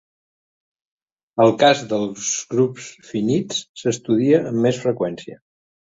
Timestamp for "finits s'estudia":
3.13-4.45